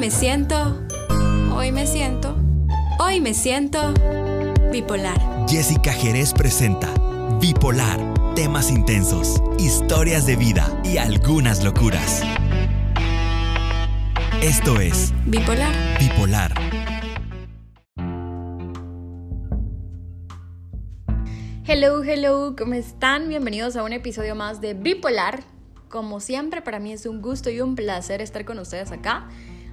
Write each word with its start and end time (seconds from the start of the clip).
me 0.00 0.10
siento, 0.10 0.80
hoy 1.54 1.72
me 1.72 1.86
siento, 1.86 2.34
hoy 3.00 3.20
me 3.20 3.34
siento 3.34 3.92
bipolar. 4.72 5.20
Jessica 5.46 5.92
Jerez 5.92 6.32
presenta 6.32 6.88
Bipolar, 7.38 8.00
temas 8.34 8.70
intensos, 8.70 9.42
historias 9.58 10.24
de 10.24 10.36
vida 10.36 10.80
y 10.84 10.96
algunas 10.96 11.62
locuras. 11.62 12.22
Esto 14.40 14.80
es 14.80 15.12
Bipolar. 15.26 15.74
Bipolar. 15.98 16.54
Hello, 21.66 22.02
hello, 22.02 22.56
¿cómo 22.56 22.72
están? 22.72 23.28
Bienvenidos 23.28 23.76
a 23.76 23.82
un 23.82 23.92
episodio 23.92 24.34
más 24.34 24.62
de 24.62 24.72
Bipolar. 24.72 25.40
Como 25.90 26.20
siempre, 26.20 26.62
para 26.62 26.78
mí 26.80 26.90
es 26.90 27.04
un 27.04 27.20
gusto 27.20 27.50
y 27.50 27.60
un 27.60 27.74
placer 27.74 28.22
estar 28.22 28.46
con 28.46 28.58
ustedes 28.60 28.92
acá, 28.92 29.28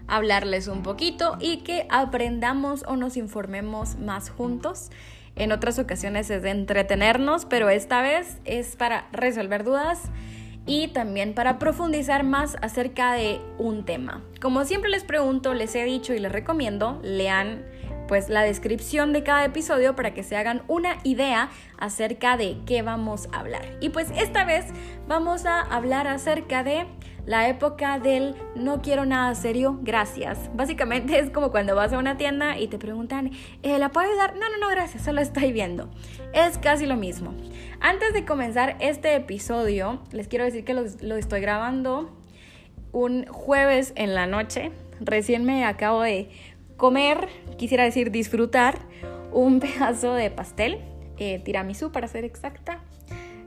hablarles 0.08 0.68
un 0.68 0.84
poquito 0.84 1.38
y 1.40 1.58
que 1.58 1.88
aprendamos 1.90 2.84
o 2.88 2.95
nos 2.95 3.18
informemos 3.18 3.98
más 3.98 4.30
juntos. 4.30 4.90
En 5.36 5.52
otras 5.52 5.77
ocasiones 5.77 6.30
es 6.30 6.41
de 6.41 6.50
entretenernos, 6.50 7.45
pero 7.45 7.70
esta 7.70 8.02
vez 8.02 8.38
es 8.45 8.76
para 8.76 9.08
resolver 9.12 9.64
dudas 9.64 10.09
y 10.66 10.90
también 10.90 11.34
para 11.34 11.59
profundizar 11.59 12.23
más 12.23 12.58
acerca 12.62 13.14
de 13.14 13.40
un 13.58 13.86
tema. 13.86 14.23
Como 14.41 14.66
siempre 14.66 14.90
les 14.90 15.04
pregunto, 15.04 15.54
les 15.54 15.73
he 15.76 15.84
dicho 15.84 16.14
y 16.14 16.20
les 16.20 16.31
recomiendo, 16.31 17.00
lean 17.03 17.64
pues 18.08 18.30
la 18.30 18.42
descripción 18.42 19.14
de 19.14 19.23
cada 19.23 19.45
episodio 19.45 19.95
para 19.95 20.14
que 20.14 20.23
se 20.23 20.38
hagan 20.38 20.64
una 20.67 20.98
idea 21.03 21.50
acerca 21.78 22.38
de 22.38 22.58
qué 22.66 22.81
vamos 22.81 23.28
a 23.34 23.39
hablar. 23.39 23.66
Y 23.81 23.89
pues 23.89 24.09
esta 24.16 24.45
vez 24.45 24.66
vamos 25.08 25.45
a 25.45 25.62
hablar 25.62 26.08
acerca 26.08 26.64
de 26.64 26.86
la 27.27 27.49
época 27.49 27.99
del 27.99 28.36
no 28.55 28.81
quiero 28.81 29.05
nada 29.05 29.36
serio, 29.36 29.77
gracias. 29.81 30.49
Básicamente 30.55 31.20
es 31.20 31.30
como 31.30 31.52
cuando 31.52 31.76
vas 31.76 31.91
a 31.91 32.00
una 32.00 32.16
tienda 32.16 32.58
y 32.58 32.67
te 32.70 32.80
preguntan, 32.80 33.31
eh, 33.64 33.78
¿la 33.78 33.89
puedo 33.89 34.09
ayudar? 34.09 34.36
No, 34.36 34.50
no, 34.50 34.58
no, 34.58 34.70
gracias, 34.70 35.03
solo 35.03 35.20
estoy 35.20 35.52
viendo. 35.52 35.92
Es 36.33 36.58
casi 36.58 36.86
lo 36.86 36.95
mismo. 36.95 37.36
Antes 37.81 38.14
de 38.14 38.23
comenzar 38.23 38.78
este 38.80 39.14
episodio, 39.14 40.00
les 40.11 40.30
quiero 40.30 40.45
decir 40.45 40.64
que 40.64 40.73
lo, 40.73 41.17
estoy 41.17 41.42
grabando 41.42 42.17
un 42.94 43.25
jueves 43.25 43.92
en 43.98 44.16
la 44.16 44.25
noche. 44.25 44.72
Recién 45.02 45.44
me 45.44 45.66
acabo 45.66 46.02
de 46.02 46.30
comer, 46.78 47.28
quisiera 47.58 47.83
decir 47.83 48.09
disfrutar, 48.09 48.80
un 49.33 49.59
pedazo 49.59 50.14
de 50.14 50.31
pastel, 50.31 50.80
eh, 51.17 51.39
tiramisú 51.44 51.92
para 51.92 52.08
ser 52.08 52.23
exacta. 52.23 52.80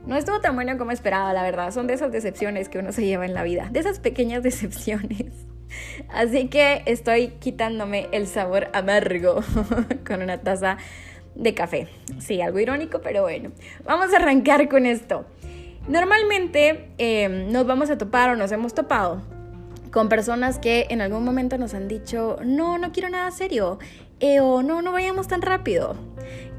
No 0.05 0.17
estuvo 0.17 0.41
tan 0.41 0.55
bueno 0.55 0.77
como 0.77 0.91
esperaba, 0.91 1.31
la 1.33 1.43
verdad. 1.43 1.71
Son 1.71 1.87
de 1.87 1.93
esas 1.93 2.11
decepciones 2.11 2.69
que 2.69 2.79
uno 2.79 2.91
se 2.91 3.05
lleva 3.05 3.25
en 3.25 3.33
la 3.33 3.43
vida, 3.43 3.69
de 3.71 3.79
esas 3.79 3.99
pequeñas 3.99 4.43
decepciones. 4.43 5.25
Así 6.09 6.47
que 6.47 6.83
estoy 6.85 7.29
quitándome 7.39 8.07
el 8.11 8.27
sabor 8.27 8.69
amargo 8.73 9.41
con 10.07 10.21
una 10.21 10.39
taza 10.39 10.77
de 11.35 11.53
café. 11.53 11.87
Sí, 12.19 12.41
algo 12.41 12.59
irónico, 12.59 13.01
pero 13.01 13.21
bueno. 13.21 13.51
Vamos 13.85 14.13
a 14.13 14.17
arrancar 14.17 14.67
con 14.69 14.85
esto. 14.85 15.25
Normalmente 15.87 16.89
eh, 16.97 17.47
nos 17.51 17.65
vamos 17.65 17.89
a 17.89 17.97
topar 17.97 18.29
o 18.31 18.35
nos 18.35 18.51
hemos 18.51 18.73
topado 18.73 19.21
con 19.91 20.09
personas 20.09 20.57
que 20.57 20.87
en 20.89 21.01
algún 21.01 21.23
momento 21.23 21.57
nos 21.57 21.73
han 21.73 21.87
dicho, 21.87 22.37
no, 22.45 22.77
no 22.77 22.91
quiero 22.91 23.09
nada 23.09 23.29
serio, 23.31 23.77
o 24.41 24.61
no, 24.61 24.81
no 24.81 24.91
vayamos 24.91 25.27
tan 25.27 25.41
rápido. 25.41 25.95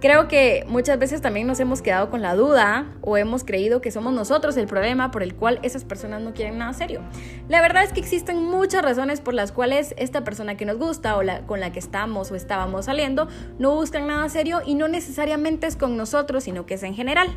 Creo 0.02 0.26
que 0.26 0.64
muchas 0.66 0.98
veces 0.98 1.20
también 1.20 1.46
nos 1.46 1.60
hemos 1.60 1.80
quedado 1.80 2.10
con 2.10 2.22
la 2.22 2.34
duda 2.34 2.92
o 3.02 3.16
hemos 3.16 3.44
creído 3.44 3.80
que 3.80 3.92
somos 3.92 4.12
nosotros 4.12 4.56
el 4.56 4.66
problema 4.66 5.12
por 5.12 5.22
el 5.22 5.36
cual 5.36 5.60
esas 5.62 5.84
personas 5.84 6.22
no 6.22 6.34
quieren 6.34 6.58
nada 6.58 6.72
serio. 6.72 7.02
La 7.48 7.60
verdad 7.60 7.84
es 7.84 7.92
que 7.92 8.00
existen 8.00 8.42
muchas 8.42 8.82
razones 8.82 9.20
por 9.20 9.32
las 9.32 9.52
cuales 9.52 9.94
esta 9.96 10.24
persona 10.24 10.56
que 10.56 10.64
nos 10.64 10.76
gusta 10.76 11.16
o 11.16 11.22
la, 11.22 11.46
con 11.46 11.60
la 11.60 11.70
que 11.70 11.78
estamos 11.78 12.32
o 12.32 12.34
estábamos 12.34 12.86
saliendo 12.86 13.28
no 13.60 13.76
buscan 13.76 14.08
nada 14.08 14.28
serio 14.28 14.60
y 14.66 14.74
no 14.74 14.88
necesariamente 14.88 15.68
es 15.68 15.76
con 15.76 15.96
nosotros, 15.96 16.42
sino 16.42 16.66
que 16.66 16.74
es 16.74 16.82
en 16.82 16.96
general. 16.96 17.28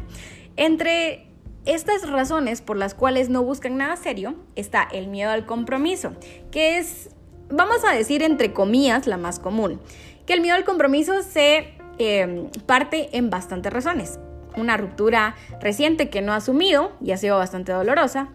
Entre 0.56 1.28
estas 1.66 2.10
razones 2.10 2.64
por 2.64 2.78
las 2.78 2.96
cuales 2.96 3.30
no 3.30 3.44
buscan 3.44 3.78
nada 3.78 3.96
serio 3.96 4.34
está 4.56 4.82
el 4.92 5.08
miedo 5.08 5.30
al 5.30 5.46
compromiso, 5.46 6.14
que 6.50 6.80
es, 6.80 7.10
vamos 7.50 7.86
a 7.88 7.94
decir 7.94 8.24
entre 8.24 8.54
comillas, 8.54 9.06
la 9.06 9.18
más 9.18 9.38
común. 9.38 9.80
Que 10.26 10.34
el 10.34 10.42
miedo 10.42 10.56
al 10.56 10.64
compromiso 10.64 11.22
se 11.22 11.74
em, 11.98 12.50
parte 12.66 13.10
en 13.18 13.30
bastantes 13.30 13.72
razones. 13.72 14.20
Una 14.58 14.78
ruptura 14.78 15.36
reciente 15.62 16.10
que 16.10 16.22
no 16.22 16.34
ha 16.34 16.38
asumido 16.38 16.94
y 17.02 17.12
ha 17.12 17.18
sido 17.18 17.38
bastante 17.38 17.72
dolorosa. 17.72 18.30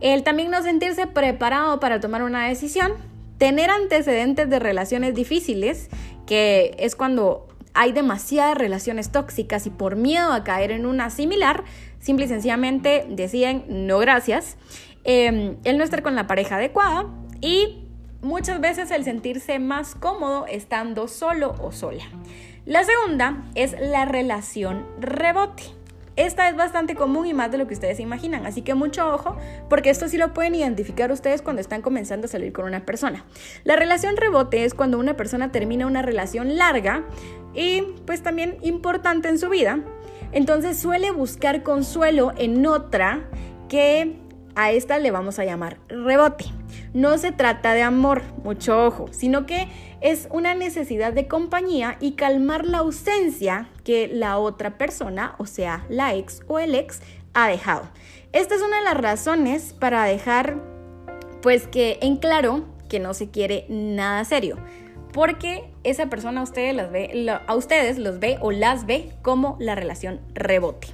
El 0.00 0.22
también 0.22 0.50
no 0.50 0.62
sentirse 0.62 1.06
preparado 1.06 1.80
para 1.80 2.00
tomar 2.00 2.22
una 2.22 2.46
decisión. 2.46 2.92
Tener 3.38 3.70
antecedentes 3.70 4.48
de 4.48 4.58
relaciones 4.58 5.14
difíciles, 5.14 5.88
que 6.26 6.74
es 6.78 6.94
cuando 6.94 7.48
hay 7.74 7.92
demasiadas 7.92 8.56
relaciones 8.56 9.10
tóxicas 9.10 9.66
y 9.66 9.70
por 9.70 9.96
miedo 9.96 10.32
a 10.32 10.44
caer 10.44 10.70
en 10.70 10.86
una 10.86 11.10
similar, 11.10 11.64
simple 11.98 12.26
y 12.26 12.28
sencillamente 12.28 13.04
deciden 13.08 13.64
no 13.68 13.98
gracias, 13.98 14.56
em, 15.02 15.56
el 15.64 15.76
no 15.76 15.84
estar 15.84 16.02
con 16.02 16.14
la 16.14 16.26
pareja 16.26 16.56
adecuada 16.56 17.06
y 17.40 17.83
muchas 18.24 18.60
veces 18.60 18.90
el 18.90 19.04
sentirse 19.04 19.58
más 19.58 19.94
cómodo 19.94 20.46
estando 20.46 21.06
solo 21.08 21.54
o 21.60 21.70
sola. 21.70 22.04
La 22.66 22.82
segunda 22.82 23.44
es 23.54 23.76
la 23.78 24.06
relación 24.06 24.86
rebote. 24.98 25.64
Esta 26.16 26.48
es 26.48 26.56
bastante 26.56 26.94
común 26.94 27.26
y 27.26 27.34
más 27.34 27.50
de 27.50 27.58
lo 27.58 27.66
que 27.66 27.74
ustedes 27.74 27.98
imaginan, 27.98 28.46
así 28.46 28.62
que 28.62 28.74
mucho 28.74 29.12
ojo, 29.12 29.36
porque 29.68 29.90
esto 29.90 30.08
sí 30.08 30.16
lo 30.16 30.32
pueden 30.32 30.54
identificar 30.54 31.10
ustedes 31.10 31.42
cuando 31.42 31.60
están 31.60 31.82
comenzando 31.82 32.26
a 32.26 32.28
salir 32.28 32.52
con 32.52 32.66
una 32.66 32.86
persona. 32.86 33.24
La 33.64 33.74
relación 33.74 34.16
rebote 34.16 34.64
es 34.64 34.74
cuando 34.74 34.98
una 34.98 35.16
persona 35.16 35.50
termina 35.50 35.88
una 35.88 36.02
relación 36.02 36.56
larga 36.56 37.02
y 37.52 37.82
pues 38.06 38.22
también 38.22 38.58
importante 38.62 39.28
en 39.28 39.38
su 39.38 39.48
vida, 39.48 39.80
entonces 40.30 40.78
suele 40.78 41.10
buscar 41.10 41.64
consuelo 41.64 42.32
en 42.36 42.64
otra 42.64 43.24
que 43.68 44.23
a 44.54 44.72
esta 44.72 44.98
le 44.98 45.10
vamos 45.10 45.38
a 45.38 45.44
llamar 45.44 45.78
rebote. 45.88 46.46
No 46.92 47.18
se 47.18 47.32
trata 47.32 47.74
de 47.74 47.82
amor, 47.82 48.22
mucho 48.42 48.86
ojo, 48.86 49.08
sino 49.10 49.46
que 49.46 49.68
es 50.00 50.28
una 50.30 50.54
necesidad 50.54 51.12
de 51.12 51.26
compañía 51.26 51.96
y 52.00 52.12
calmar 52.12 52.66
la 52.66 52.78
ausencia 52.78 53.68
que 53.84 54.08
la 54.08 54.38
otra 54.38 54.78
persona, 54.78 55.34
o 55.38 55.46
sea, 55.46 55.84
la 55.88 56.14
ex 56.14 56.42
o 56.46 56.58
el 56.58 56.74
ex, 56.74 57.00
ha 57.32 57.48
dejado. 57.48 57.88
Esta 58.32 58.54
es 58.54 58.62
una 58.62 58.78
de 58.78 58.84
las 58.84 58.96
razones 58.96 59.74
para 59.78 60.04
dejar, 60.04 60.56
pues 61.42 61.66
que 61.66 61.98
en 62.02 62.16
claro 62.16 62.64
que 62.88 63.00
no 63.00 63.14
se 63.14 63.30
quiere 63.30 63.66
nada 63.68 64.24
serio, 64.24 64.58
porque 65.12 65.64
esa 65.84 66.06
persona 66.06 66.40
a 66.40 66.44
ustedes, 66.44 66.90
ve, 66.90 67.40
a 67.46 67.54
ustedes 67.54 67.98
los 67.98 68.18
ve 68.18 68.38
o 68.40 68.50
las 68.50 68.86
ve 68.86 69.12
como 69.22 69.56
la 69.60 69.74
relación 69.74 70.20
rebote. 70.34 70.88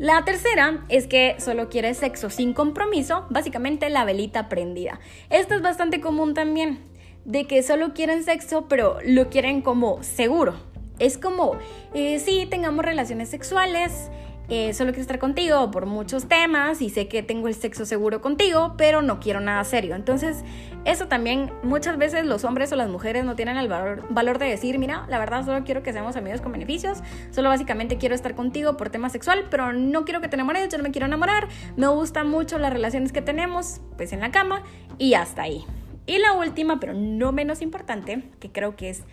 La 0.00 0.24
tercera 0.24 0.82
es 0.88 1.06
que 1.06 1.36
solo 1.40 1.68
quiere 1.68 1.92
sexo 1.92 2.30
sin 2.30 2.54
compromiso, 2.54 3.26
básicamente 3.28 3.90
la 3.90 4.06
velita 4.06 4.48
prendida. 4.48 4.98
Esto 5.28 5.52
es 5.52 5.60
bastante 5.60 6.00
común 6.00 6.32
también, 6.32 6.78
de 7.26 7.46
que 7.46 7.62
solo 7.62 7.92
quieren 7.92 8.24
sexo, 8.24 8.66
pero 8.66 8.96
lo 9.04 9.28
quieren 9.28 9.60
como 9.60 10.02
seguro. 10.02 10.54
Es 10.98 11.18
como, 11.18 11.58
eh, 11.92 12.18
sí, 12.18 12.46
tengamos 12.48 12.82
relaciones 12.82 13.28
sexuales, 13.28 14.10
eh, 14.50 14.74
solo 14.74 14.90
quiero 14.90 15.02
estar 15.02 15.20
contigo 15.20 15.70
por 15.70 15.86
muchos 15.86 16.26
temas 16.26 16.82
y 16.82 16.90
sé 16.90 17.06
que 17.06 17.22
tengo 17.22 17.46
el 17.46 17.54
sexo 17.54 17.86
seguro 17.86 18.20
contigo, 18.20 18.74
pero 18.76 19.00
no 19.00 19.20
quiero 19.20 19.40
nada 19.40 19.62
serio. 19.62 19.94
Entonces, 19.94 20.42
eso 20.84 21.06
también 21.06 21.52
muchas 21.62 21.96
veces 21.98 22.24
los 22.24 22.44
hombres 22.44 22.72
o 22.72 22.76
las 22.76 22.88
mujeres 22.88 23.24
no 23.24 23.36
tienen 23.36 23.56
el 23.56 23.68
valor, 23.68 24.38
de 24.38 24.46
decir, 24.46 24.80
mira, 24.80 25.06
la 25.08 25.20
verdad 25.20 25.44
solo 25.44 25.62
quiero 25.64 25.84
que 25.84 25.92
seamos 25.92 26.16
amigos 26.16 26.40
con 26.40 26.50
beneficios, 26.50 26.98
solo 27.30 27.48
básicamente 27.48 27.96
quiero 27.96 28.16
estar 28.16 28.34
contigo 28.34 28.76
por 28.76 28.90
tema 28.90 29.08
sexual, 29.08 29.46
pero 29.50 29.72
no 29.72 30.04
quiero 30.04 30.20
que 30.20 30.26
te 30.26 30.34
enamores, 30.34 30.68
yo 30.68 30.78
no 30.78 30.82
me 30.82 30.90
quiero 30.90 31.06
enamorar, 31.06 31.46
me 31.76 31.86
gustan 31.86 32.28
mucho 32.28 32.58
las 32.58 32.72
relaciones 32.72 33.12
que 33.12 33.22
tenemos, 33.22 33.80
pues 33.96 34.12
en 34.12 34.18
la 34.18 34.32
cama 34.32 34.64
y 34.98 35.14
hasta 35.14 35.42
ahí. 35.42 35.64
Y 36.06 36.18
la 36.18 36.32
última, 36.32 36.80
pero 36.80 36.92
no 36.92 37.30
menos 37.30 37.62
importante, 37.62 38.24
que 38.40 38.50
creo 38.50 38.74
que 38.74 38.90
es 38.90 39.04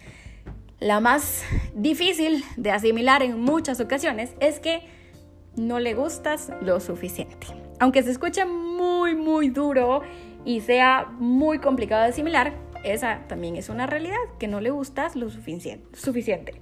la 0.80 1.00
más 1.00 1.44
difícil 1.76 2.44
de 2.56 2.72
asimilar 2.72 3.22
en 3.22 3.40
muchas 3.40 3.80
ocasiones, 3.80 4.34
es 4.40 4.60
que 4.60 4.98
no 5.58 5.80
le 5.80 5.96
gustas 5.96 6.52
lo 6.62 6.80
suficiente. 6.80 7.48
Aunque 7.80 8.04
se 8.04 8.12
escuche 8.12 8.46
muy, 8.46 9.16
muy 9.16 9.50
duro 9.50 10.02
y 10.46 10.62
sea 10.62 11.08
muy 11.20 11.60
complicado 11.60 12.04
de 12.04 12.10
asimilar, 12.10 12.54
esa 12.84 13.28
también 13.28 13.56
es 13.56 13.70
una 13.70 13.88
realidad, 13.88 14.18
que 14.40 14.48
no 14.48 14.62
le 14.62 14.70
gustas 14.70 15.16
lo 15.16 15.30
suficiente. 15.30 16.62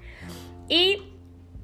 Y 0.68 1.13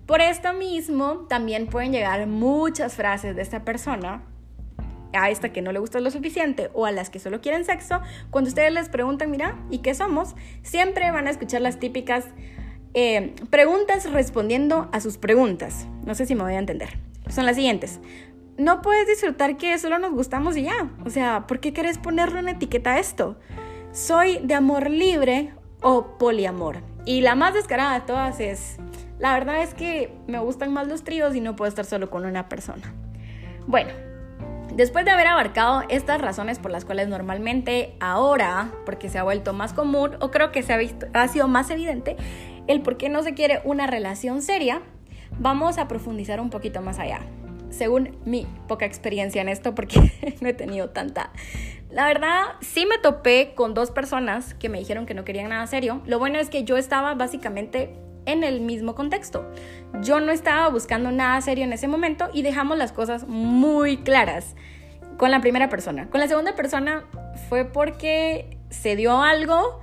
por 0.05 0.21
esto 0.21 0.53
mismo 0.53 1.25
también 1.29 1.67
pueden 1.67 1.93
llegar 1.93 2.27
muchas 2.27 2.95
frases 2.95 3.35
de 3.35 3.41
esta 3.41 3.63
persona 3.63 4.23
a 5.13 5.29
esta 5.29 5.51
que 5.51 5.61
no 5.61 5.71
le 5.71 5.79
gusta 5.79 5.99
lo 5.99 6.11
suficiente 6.11 6.69
o 6.73 6.85
a 6.85 6.91
las 6.91 7.09
que 7.09 7.19
solo 7.19 7.41
quieren 7.41 7.65
sexo, 7.65 8.01
cuando 8.29 8.49
ustedes 8.49 8.71
les 8.71 8.87
preguntan, 8.87 9.29
mira, 9.29 9.57
¿y 9.69 9.79
qué 9.79 9.93
somos? 9.93 10.35
Siempre 10.63 11.11
van 11.11 11.27
a 11.27 11.31
escuchar 11.31 11.61
las 11.61 11.79
típicas 11.79 12.25
eh, 12.93 13.33
preguntas 13.49 14.09
respondiendo 14.11 14.89
a 14.93 15.01
sus 15.01 15.17
preguntas. 15.17 15.87
No 16.05 16.15
sé 16.15 16.25
si 16.25 16.35
me 16.35 16.43
voy 16.43 16.53
a 16.53 16.59
entender 16.59 17.10
son 17.31 17.45
las 17.45 17.55
siguientes. 17.55 17.99
No 18.57 18.81
puedes 18.81 19.07
disfrutar 19.07 19.57
que 19.57 19.77
solo 19.79 19.97
nos 19.97 20.11
gustamos 20.11 20.55
y 20.57 20.63
ya. 20.63 20.91
O 21.05 21.09
sea, 21.09 21.47
¿por 21.47 21.59
qué 21.59 21.73
querés 21.73 21.97
ponerle 21.97 22.39
una 22.39 22.51
etiqueta 22.51 22.93
a 22.93 22.99
esto? 22.99 23.37
¿soy 23.91 24.39
de 24.43 24.53
amor 24.53 24.89
libre 24.89 25.53
o 25.81 26.17
poliamor? 26.17 26.81
Y 27.05 27.21
la 27.21 27.35
más 27.35 27.53
descarada 27.53 27.99
de 27.99 28.05
todas 28.05 28.39
es, 28.39 28.77
la 29.19 29.33
verdad 29.33 29.61
es 29.61 29.73
que 29.73 30.13
me 30.27 30.39
gustan 30.39 30.71
más 30.71 30.87
los 30.87 31.03
tríos 31.03 31.35
y 31.35 31.41
no 31.41 31.55
puedo 31.55 31.69
estar 31.69 31.85
solo 31.85 32.09
con 32.09 32.25
una 32.25 32.49
persona. 32.49 32.93
Bueno, 33.67 33.91
Después 34.75 35.03
de 35.03 35.11
haber 35.11 35.27
abarcado 35.27 35.83
estas 35.89 36.21
razones 36.21 36.57
por 36.57 36.71
las 36.71 36.85
cuales 36.85 37.09
normalmente 37.09 37.97
ahora, 37.99 38.71
porque 38.85 39.09
se 39.09 39.19
ha 39.19 39.23
vuelto 39.23 39.51
más 39.51 39.73
común 39.73 40.11
o 40.21 40.31
creo 40.31 40.53
que 40.53 40.63
se 40.63 40.71
ha, 40.71 40.77
visto, 40.77 41.07
ha 41.11 41.27
sido 41.27 41.49
más 41.49 41.69
evidente, 41.71 42.15
el 42.67 42.81
por 42.81 42.95
qué 42.95 43.09
no 43.09 43.21
se 43.21 43.33
quiere 43.33 43.59
una 43.65 43.85
relación 43.85 44.41
seria, 44.41 44.81
vamos 45.39 45.77
a 45.77 45.87
profundizar 45.87 46.39
un 46.39 46.49
poquito 46.49 46.81
más 46.81 46.99
allá. 46.99 47.21
Según 47.69 48.17
mi 48.25 48.45
poca 48.67 48.85
experiencia 48.85 49.41
en 49.41 49.49
esto, 49.49 49.73
porque 49.73 50.11
no 50.41 50.49
he 50.49 50.53
tenido 50.53 50.89
tanta. 50.89 51.31
La 51.89 52.05
verdad, 52.05 52.43
sí 52.61 52.85
me 52.85 52.97
topé 52.97 53.53
con 53.55 53.73
dos 53.73 53.91
personas 53.91 54.53
que 54.53 54.69
me 54.69 54.79
dijeron 54.79 55.05
que 55.05 55.13
no 55.13 55.23
querían 55.23 55.49
nada 55.49 55.67
serio. 55.67 56.01
Lo 56.05 56.19
bueno 56.19 56.39
es 56.39 56.49
que 56.49 56.63
yo 56.63 56.77
estaba 56.77 57.15
básicamente 57.15 57.93
en 58.25 58.43
el 58.43 58.61
mismo 58.61 58.95
contexto. 58.95 59.49
Yo 60.01 60.19
no 60.19 60.31
estaba 60.31 60.69
buscando 60.69 61.11
nada 61.11 61.39
serio 61.41 61.63
en 61.63 61.73
ese 61.73 61.87
momento 61.87 62.29
y 62.33 62.43
dejamos 62.43 62.77
las 62.77 62.91
cosas 62.91 63.27
muy 63.27 63.97
claras 63.97 64.55
con 65.17 65.31
la 65.31 65.41
primera 65.41 65.69
persona. 65.69 66.09
Con 66.09 66.19
la 66.19 66.27
segunda 66.27 66.55
persona 66.55 67.05
fue 67.49 67.65
porque 67.65 68.57
se 68.69 68.95
dio 68.95 69.21
algo 69.21 69.81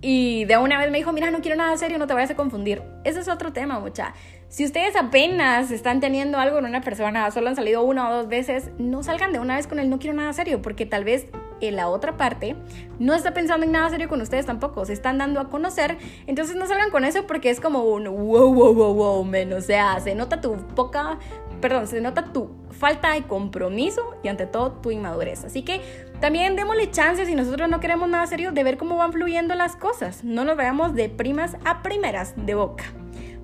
y 0.00 0.44
de 0.46 0.56
una 0.56 0.78
vez 0.78 0.90
me 0.90 0.98
dijo, 0.98 1.12
mira, 1.12 1.30
no 1.30 1.40
quiero 1.40 1.56
nada 1.56 1.76
serio, 1.76 1.98
no 1.98 2.06
te 2.06 2.14
vayas 2.14 2.30
a 2.30 2.36
confundir. 2.36 2.82
Ese 3.04 3.20
es 3.20 3.28
otro 3.28 3.52
tema, 3.52 3.78
mucha. 3.78 4.14
Si 4.52 4.66
ustedes 4.66 4.96
apenas 4.96 5.70
están 5.70 6.00
teniendo 6.00 6.36
algo 6.36 6.56
con 6.56 6.66
una 6.66 6.82
persona, 6.82 7.30
solo 7.30 7.48
han 7.48 7.56
salido 7.56 7.82
una 7.84 8.10
o 8.10 8.12
dos 8.16 8.28
veces, 8.28 8.68
no 8.76 9.02
salgan 9.02 9.32
de 9.32 9.38
una 9.38 9.56
vez 9.56 9.66
con 9.66 9.78
el 9.78 9.88
no 9.88 9.98
quiero 9.98 10.14
nada 10.14 10.30
serio, 10.34 10.60
porque 10.60 10.84
tal 10.84 11.04
vez 11.04 11.24
en 11.62 11.74
la 11.74 11.88
otra 11.88 12.18
parte 12.18 12.54
no 12.98 13.14
está 13.14 13.32
pensando 13.32 13.64
en 13.64 13.72
nada 13.72 13.88
serio 13.88 14.10
con 14.10 14.20
ustedes 14.20 14.44
tampoco, 14.44 14.84
se 14.84 14.92
están 14.92 15.16
dando 15.16 15.40
a 15.40 15.48
conocer, 15.48 15.96
entonces 16.26 16.54
no 16.54 16.66
salgan 16.66 16.90
con 16.90 17.06
eso 17.06 17.26
porque 17.26 17.48
es 17.48 17.60
como 17.60 17.82
un 17.84 18.04
wow, 18.04 18.52
wow, 18.52 18.74
wow, 18.74 18.92
wow, 18.92 19.24
men, 19.24 19.54
o 19.54 19.62
sea, 19.62 19.98
se 20.00 20.14
nota 20.14 20.42
tu 20.42 20.54
poca, 20.74 21.18
perdón, 21.62 21.86
se 21.86 22.02
nota 22.02 22.22
tu 22.22 22.50
falta 22.72 23.14
de 23.14 23.22
compromiso 23.22 24.02
y 24.22 24.28
ante 24.28 24.44
todo 24.44 24.72
tu 24.72 24.90
inmadurez. 24.90 25.46
Así 25.46 25.62
que 25.62 25.80
también 26.20 26.56
démosle 26.56 26.90
chances 26.90 27.26
si 27.26 27.34
nosotros 27.34 27.70
no 27.70 27.80
queremos 27.80 28.06
nada 28.10 28.26
serio 28.26 28.52
de 28.52 28.62
ver 28.64 28.76
cómo 28.76 28.98
van 28.98 29.14
fluyendo 29.14 29.54
las 29.54 29.76
cosas, 29.76 30.22
no 30.24 30.44
nos 30.44 30.58
veamos 30.58 30.94
de 30.94 31.08
primas 31.08 31.56
a 31.64 31.82
primeras 31.82 32.34
de 32.36 32.54
boca. 32.54 32.84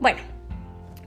Bueno, 0.01 0.19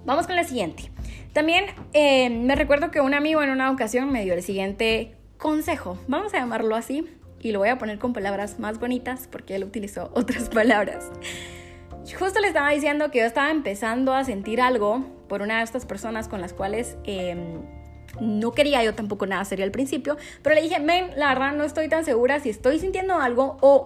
vamos 0.05 0.27
con 0.27 0.35
la 0.35 0.43
siguiente. 0.43 0.91
También 1.33 1.65
eh, 1.93 2.29
me 2.29 2.55
recuerdo 2.55 2.91
que 2.91 3.01
un 3.01 3.13
amigo 3.13 3.41
en 3.41 3.49
una 3.49 3.71
ocasión 3.71 4.11
me 4.11 4.23
dio 4.23 4.33
el 4.33 4.43
siguiente 4.43 5.15
consejo, 5.37 5.97
vamos 6.07 6.33
a 6.33 6.39
llamarlo 6.39 6.75
así, 6.75 7.05
y 7.39 7.51
lo 7.51 7.59
voy 7.59 7.69
a 7.69 7.77
poner 7.77 7.99
con 7.99 8.13
palabras 8.13 8.59
más 8.59 8.79
bonitas 8.79 9.27
porque 9.31 9.55
él 9.55 9.63
utilizó 9.63 10.11
otras 10.15 10.49
palabras. 10.49 11.09
Justo 12.17 12.39
le 12.39 12.47
estaba 12.47 12.69
diciendo 12.71 13.11
que 13.11 13.19
yo 13.19 13.25
estaba 13.25 13.51
empezando 13.51 14.13
a 14.13 14.23
sentir 14.23 14.59
algo 14.59 15.05
por 15.27 15.41
una 15.41 15.59
de 15.59 15.63
estas 15.63 15.85
personas 15.85 16.27
con 16.27 16.41
las 16.41 16.51
cuales 16.53 16.97
em, 17.03 17.61
no 18.19 18.51
quería 18.51 18.83
yo 18.83 18.95
tampoco 18.95 19.25
nada 19.25 19.45
serio 19.45 19.65
al 19.65 19.71
principio, 19.71 20.17
pero 20.41 20.55
le 20.55 20.61
dije, 20.61 20.79
men, 20.79 21.11
la 21.15 21.29
verdad 21.29 21.53
no 21.53 21.63
estoy 21.63 21.87
tan 21.89 22.03
segura 22.03 22.39
si 22.39 22.49
estoy 22.49 22.79
sintiendo 22.79 23.19
algo 23.19 23.57
o 23.61 23.85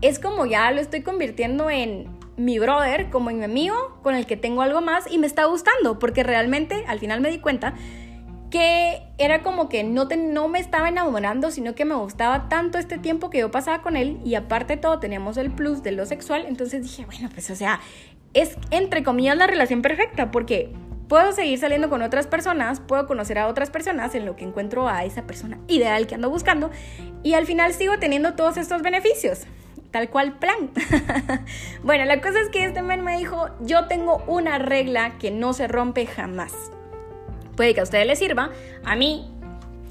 es 0.00 0.18
como 0.18 0.46
ya 0.46 0.70
lo 0.72 0.80
estoy 0.80 1.02
convirtiendo 1.02 1.70
en 1.70 2.08
mi 2.36 2.58
brother, 2.58 3.10
como 3.10 3.30
mi 3.30 3.44
amigo, 3.44 3.98
con 4.02 4.14
el 4.14 4.26
que 4.26 4.36
tengo 4.36 4.62
algo 4.62 4.80
más 4.80 5.10
y 5.10 5.18
me 5.18 5.26
está 5.26 5.44
gustando, 5.44 5.98
porque 5.98 6.22
realmente 6.22 6.84
al 6.86 6.98
final 6.98 7.20
me 7.20 7.30
di 7.30 7.38
cuenta 7.38 7.74
que 8.50 9.02
era 9.16 9.42
como 9.42 9.70
que 9.70 9.82
no, 9.82 10.04
no 10.04 10.48
me 10.48 10.58
estaba 10.58 10.90
enamorando, 10.90 11.50
sino 11.50 11.74
que 11.74 11.86
me 11.86 11.94
gustaba 11.94 12.50
tanto 12.50 12.78
este 12.78 12.98
tiempo 12.98 13.30
que 13.30 13.38
yo 13.38 13.50
pasaba 13.50 13.80
con 13.80 13.96
él 13.96 14.20
y 14.24 14.34
aparte 14.34 14.76
todo 14.76 14.98
teníamos 14.98 15.38
el 15.38 15.50
plus 15.50 15.82
de 15.82 15.92
lo 15.92 16.04
sexual, 16.04 16.44
entonces 16.46 16.82
dije, 16.82 17.06
bueno, 17.06 17.30
pues 17.32 17.50
o 17.50 17.56
sea, 17.56 17.80
es 18.34 18.56
entre 18.70 19.02
comillas 19.02 19.38
la 19.38 19.46
relación 19.46 19.80
perfecta 19.80 20.30
porque 20.30 20.70
puedo 21.08 21.32
seguir 21.32 21.58
saliendo 21.58 21.88
con 21.88 22.02
otras 22.02 22.26
personas, 22.26 22.80
puedo 22.80 23.06
conocer 23.06 23.38
a 23.38 23.48
otras 23.48 23.70
personas 23.70 24.14
en 24.14 24.26
lo 24.26 24.36
que 24.36 24.44
encuentro 24.44 24.86
a 24.86 25.04
esa 25.04 25.26
persona 25.26 25.58
ideal 25.68 26.06
que 26.06 26.14
ando 26.14 26.28
buscando 26.28 26.70
y 27.22 27.32
al 27.34 27.46
final 27.46 27.72
sigo 27.72 27.98
teniendo 27.98 28.34
todos 28.34 28.58
estos 28.58 28.82
beneficios. 28.82 29.46
Tal 29.92 30.08
cual 30.08 30.38
plan. 30.38 30.70
bueno, 31.84 32.06
la 32.06 32.20
cosa 32.20 32.40
es 32.40 32.48
que 32.48 32.64
este 32.64 32.82
men 32.82 33.04
me 33.04 33.18
dijo, 33.18 33.50
yo 33.60 33.86
tengo 33.86 34.24
una 34.26 34.58
regla 34.58 35.18
que 35.18 35.30
no 35.30 35.52
se 35.52 35.68
rompe 35.68 36.06
jamás. 36.06 36.52
Puede 37.56 37.74
que 37.74 37.80
a 37.80 37.82
ustedes 37.82 38.06
les 38.06 38.18
sirva. 38.18 38.50
A 38.84 38.96
mí, 38.96 39.30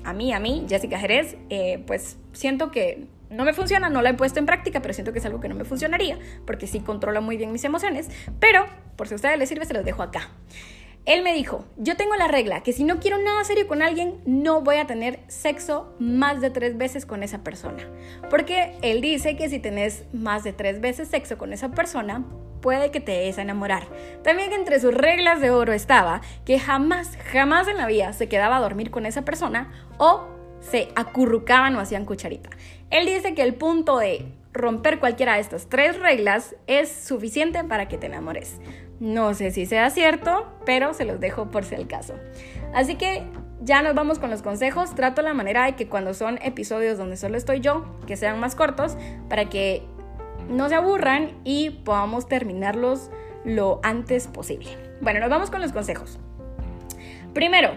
a 0.03 0.13
mí, 0.13 0.33
a 0.33 0.39
mí, 0.39 0.65
Jessica 0.67 0.97
Jerez, 0.97 1.37
eh, 1.49 1.83
pues 1.85 2.17
siento 2.33 2.71
que 2.71 3.07
no 3.29 3.45
me 3.45 3.53
funciona, 3.53 3.89
no 3.89 4.01
la 4.01 4.09
he 4.09 4.13
puesto 4.15 4.39
en 4.39 4.47
práctica, 4.47 4.81
pero 4.81 4.93
siento 4.95 5.13
que 5.13 5.19
es 5.19 5.25
algo 5.25 5.39
que 5.39 5.47
no 5.47 5.55
me 5.55 5.65
funcionaría, 5.65 6.17
porque 6.47 6.65
sí 6.65 6.79
controla 6.79 7.21
muy 7.21 7.37
bien 7.37 7.51
mis 7.51 7.63
emociones. 7.63 8.09
Pero, 8.39 8.65
por 8.95 9.07
si 9.07 9.13
a 9.13 9.15
ustedes 9.15 9.37
les 9.37 9.49
sirve, 9.49 9.65
se 9.65 9.75
los 9.75 9.85
dejo 9.85 10.01
acá. 10.01 10.29
Él 11.05 11.23
me 11.23 11.33
dijo, 11.33 11.65
yo 11.77 11.97
tengo 11.97 12.15
la 12.15 12.27
regla 12.27 12.61
que 12.61 12.73
si 12.73 12.83
no 12.83 12.99
quiero 12.99 13.17
nada 13.17 13.43
serio 13.43 13.67
con 13.67 13.81
alguien, 13.81 14.21
no 14.25 14.61
voy 14.61 14.75
a 14.75 14.85
tener 14.85 15.19
sexo 15.27 15.95
más 15.97 16.41
de 16.41 16.51
tres 16.51 16.77
veces 16.77 17.07
con 17.07 17.23
esa 17.23 17.43
persona. 17.43 17.89
Porque 18.29 18.77
él 18.83 19.01
dice 19.01 19.35
que 19.35 19.49
si 19.49 19.57
tenés 19.57 20.05
más 20.13 20.43
de 20.43 20.53
tres 20.53 20.79
veces 20.79 21.07
sexo 21.07 21.39
con 21.39 21.53
esa 21.53 21.71
persona, 21.71 22.23
puede 22.61 22.91
que 22.91 22.99
te 22.99 23.13
des 23.13 23.39
enamorar. 23.39 23.87
También 24.23 24.53
entre 24.53 24.79
sus 24.79 24.93
reglas 24.93 25.41
de 25.41 25.49
oro 25.49 25.73
estaba 25.73 26.21
que 26.45 26.59
jamás, 26.59 27.17
jamás 27.31 27.67
en 27.67 27.77
la 27.77 27.87
vida 27.87 28.13
se 28.13 28.29
quedaba 28.29 28.57
a 28.57 28.61
dormir 28.61 28.91
con 28.91 29.07
esa 29.07 29.23
persona 29.23 29.71
o 29.97 30.27
se 30.59 30.89
acurrucaban 30.95 31.75
o 31.75 31.79
hacían 31.79 32.05
cucharita. 32.05 32.51
Él 32.91 33.07
dice 33.07 33.33
que 33.33 33.41
el 33.41 33.55
punto 33.55 33.97
de 33.97 34.31
romper 34.53 34.99
cualquiera 34.99 35.33
de 35.33 35.41
estas 35.41 35.67
tres 35.67 35.99
reglas 35.99 36.55
es 36.67 36.91
suficiente 36.91 37.63
para 37.63 37.87
que 37.87 37.97
te 37.97 38.05
enamores. 38.05 38.59
No 39.01 39.33
sé 39.33 39.49
si 39.49 39.65
sea 39.65 39.89
cierto, 39.89 40.53
pero 40.63 40.93
se 40.93 41.05
los 41.05 41.19
dejo 41.19 41.49
por 41.49 41.65
si 41.65 41.73
el 41.73 41.87
caso. 41.87 42.13
Así 42.71 42.93
que 42.95 43.23
ya 43.59 43.81
nos 43.81 43.95
vamos 43.95 44.19
con 44.19 44.29
los 44.29 44.43
consejos. 44.43 44.93
Trato 44.93 45.23
la 45.23 45.33
manera 45.33 45.65
de 45.65 45.75
que 45.75 45.87
cuando 45.87 46.13
son 46.13 46.37
episodios 46.43 46.99
donde 46.99 47.17
solo 47.17 47.35
estoy 47.35 47.61
yo, 47.61 47.97
que 48.05 48.15
sean 48.15 48.39
más 48.39 48.53
cortos, 48.53 48.95
para 49.27 49.49
que 49.49 49.81
no 50.49 50.69
se 50.69 50.75
aburran 50.75 51.31
y 51.43 51.71
podamos 51.71 52.27
terminarlos 52.27 53.09
lo 53.43 53.79
antes 53.81 54.27
posible. 54.27 54.69
Bueno, 55.01 55.19
nos 55.19 55.31
vamos 55.31 55.49
con 55.49 55.61
los 55.61 55.71
consejos. 55.71 56.19
Primero, 57.33 57.71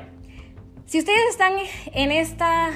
si 0.85 0.99
ustedes 0.99 1.31
están 1.31 1.55
en 1.95 2.13
esta 2.13 2.69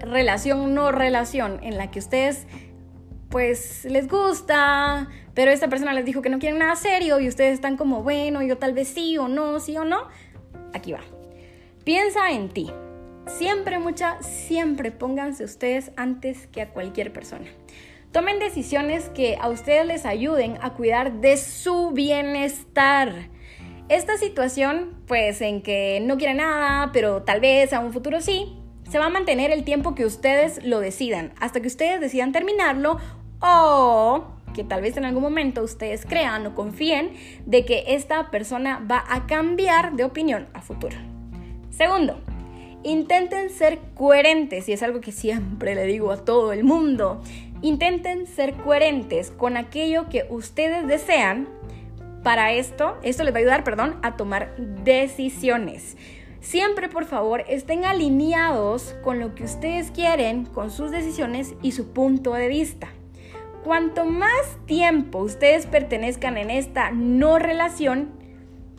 relación 0.00 0.74
no 0.74 0.90
relación 0.90 1.60
en 1.62 1.78
la 1.78 1.92
que 1.92 2.00
ustedes 2.00 2.48
pues 3.28 3.84
les 3.84 4.08
gusta, 4.08 5.08
pero 5.34 5.50
esta 5.50 5.68
persona 5.68 5.92
les 5.92 6.04
dijo 6.04 6.22
que 6.22 6.30
no 6.30 6.38
quieren 6.38 6.58
nada 6.58 6.76
serio 6.76 7.18
y 7.20 7.28
ustedes 7.28 7.54
están 7.54 7.76
como, 7.76 8.02
bueno, 8.02 8.42
yo 8.42 8.56
tal 8.56 8.72
vez 8.72 8.88
sí 8.88 9.18
o 9.18 9.28
no, 9.28 9.58
sí 9.60 9.76
o 9.76 9.84
no. 9.84 10.08
Aquí 10.72 10.92
va. 10.92 11.00
Piensa 11.84 12.30
en 12.30 12.48
ti. 12.48 12.70
Siempre, 13.26 13.78
mucha, 13.78 14.22
siempre 14.22 14.90
pónganse 14.90 15.44
ustedes 15.44 15.90
antes 15.96 16.46
que 16.48 16.62
a 16.62 16.68
cualquier 16.70 17.12
persona. 17.12 17.46
Tomen 18.12 18.38
decisiones 18.38 19.08
que 19.08 19.36
a 19.40 19.48
ustedes 19.48 19.86
les 19.86 20.06
ayuden 20.06 20.56
a 20.62 20.74
cuidar 20.74 21.20
de 21.20 21.36
su 21.36 21.90
bienestar. 21.90 23.28
Esta 23.88 24.16
situación, 24.18 25.02
pues 25.06 25.40
en 25.40 25.62
que 25.62 26.00
no 26.00 26.16
quieren 26.16 26.36
nada, 26.36 26.90
pero 26.92 27.22
tal 27.22 27.40
vez 27.40 27.72
a 27.72 27.80
un 27.80 27.92
futuro 27.92 28.20
sí, 28.20 28.56
se 28.88 28.98
va 28.98 29.06
a 29.06 29.10
mantener 29.10 29.50
el 29.50 29.64
tiempo 29.64 29.94
que 29.94 30.04
ustedes 30.04 30.64
lo 30.64 30.80
decidan, 30.80 31.32
hasta 31.40 31.60
que 31.60 31.66
ustedes 31.66 32.00
decidan 32.00 32.32
terminarlo 32.32 32.98
o 33.40 34.33
que 34.54 34.64
tal 34.64 34.80
vez 34.80 34.96
en 34.96 35.04
algún 35.04 35.22
momento 35.22 35.62
ustedes 35.62 36.06
crean 36.06 36.46
o 36.46 36.54
confíen 36.54 37.12
de 37.44 37.66
que 37.66 37.84
esta 37.88 38.30
persona 38.30 38.82
va 38.90 39.04
a 39.08 39.26
cambiar 39.26 39.92
de 39.96 40.04
opinión 40.04 40.46
a 40.54 40.62
futuro. 40.62 40.96
Segundo, 41.68 42.20
intenten 42.82 43.50
ser 43.50 43.78
coherentes 43.94 44.68
y 44.68 44.72
es 44.72 44.82
algo 44.82 45.00
que 45.00 45.12
siempre 45.12 45.74
le 45.74 45.84
digo 45.84 46.12
a 46.12 46.24
todo 46.24 46.52
el 46.52 46.64
mundo. 46.64 47.20
Intenten 47.60 48.26
ser 48.26 48.54
coherentes 48.54 49.30
con 49.30 49.56
aquello 49.56 50.08
que 50.08 50.26
ustedes 50.30 50.86
desean. 50.86 51.48
Para 52.22 52.52
esto, 52.52 52.96
esto 53.02 53.24
les 53.24 53.34
va 53.34 53.38
a 53.38 53.40
ayudar, 53.40 53.64
perdón, 53.64 53.96
a 54.02 54.16
tomar 54.16 54.56
decisiones. 54.56 55.96
Siempre, 56.40 56.88
por 56.90 57.06
favor, 57.06 57.42
estén 57.48 57.84
alineados 57.84 58.94
con 59.02 59.18
lo 59.18 59.34
que 59.34 59.44
ustedes 59.44 59.90
quieren, 59.90 60.44
con 60.44 60.70
sus 60.70 60.90
decisiones 60.90 61.54
y 61.62 61.72
su 61.72 61.92
punto 61.92 62.34
de 62.34 62.48
vista. 62.48 62.93
Cuanto 63.64 64.04
más 64.04 64.58
tiempo 64.66 65.20
ustedes 65.20 65.64
pertenezcan 65.64 66.36
en 66.36 66.50
esta 66.50 66.90
no 66.90 67.38
relación, 67.38 68.10